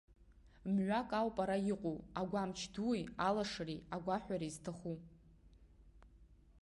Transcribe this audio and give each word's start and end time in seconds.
Мҩак 0.73 1.09
ауп 1.19 1.37
араҟа 1.43 1.65
иҟоу, 1.71 1.97
агәамч 2.19 2.59
дуи, 2.73 3.01
алшареи, 3.27 3.85
агәаҳәареи 3.95 4.53
зҭаху! 4.55 4.97